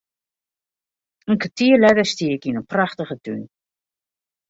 [1.29, 3.41] In kertier letter stie ik yn in prachtige tún.